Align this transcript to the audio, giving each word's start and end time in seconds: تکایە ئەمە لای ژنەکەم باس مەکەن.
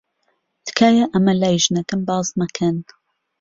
تکایە 0.65 1.05
ئەمە 1.11 1.33
لای 1.41 1.57
ژنەکەم 1.65 2.01
باس 2.07 2.27
مەکەن. 2.39 2.77